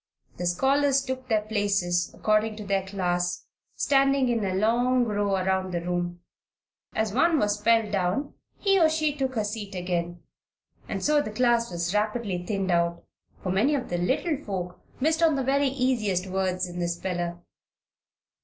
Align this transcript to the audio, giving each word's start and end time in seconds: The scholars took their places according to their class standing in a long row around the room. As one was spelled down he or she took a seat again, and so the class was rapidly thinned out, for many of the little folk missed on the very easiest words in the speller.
The 0.37 0.47
scholars 0.47 1.05
took 1.05 1.27
their 1.29 1.43
places 1.43 2.11
according 2.15 2.55
to 2.55 2.65
their 2.65 2.81
class 2.83 3.45
standing 3.75 4.29
in 4.29 4.43
a 4.43 4.55
long 4.55 5.05
row 5.05 5.35
around 5.35 5.71
the 5.71 5.81
room. 5.81 6.21
As 6.95 7.13
one 7.13 7.37
was 7.37 7.59
spelled 7.59 7.91
down 7.91 8.33
he 8.57 8.79
or 8.79 8.89
she 8.89 9.15
took 9.15 9.35
a 9.35 9.45
seat 9.45 9.75
again, 9.75 10.23
and 10.89 11.03
so 11.05 11.21
the 11.21 11.29
class 11.29 11.69
was 11.69 11.93
rapidly 11.93 12.43
thinned 12.43 12.71
out, 12.71 13.03
for 13.43 13.51
many 13.51 13.75
of 13.75 13.89
the 13.89 13.99
little 13.99 14.37
folk 14.37 14.79
missed 14.99 15.21
on 15.21 15.35
the 15.35 15.43
very 15.43 15.67
easiest 15.67 16.25
words 16.25 16.67
in 16.67 16.79
the 16.79 16.87
speller. 16.87 17.37